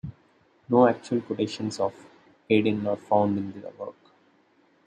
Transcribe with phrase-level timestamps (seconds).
[0.67, 1.93] No actual quotations of
[2.49, 3.93] Haydn are found in the work.